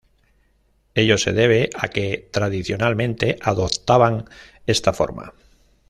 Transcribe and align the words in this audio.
Ello 0.95 1.19
se 1.19 1.31
debe 1.31 1.69
a 1.77 1.89
que, 1.89 2.27
tradicionalmente, 2.33 3.37
adoptaban 3.43 4.25
esta 4.65 4.93
forma. 4.93 5.35